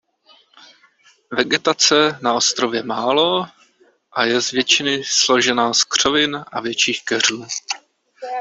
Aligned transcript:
Vegetace 1.31 2.11
na 2.21 2.33
ostrově 2.33 2.83
málo 2.83 3.47
a 4.11 4.25
je 4.25 4.41
z 4.41 4.51
většiny 4.51 5.03
složená 5.05 5.73
z 5.73 5.83
křovin 5.83 6.45
a 6.51 6.61
větších 6.61 7.05
keřů. 7.05 7.45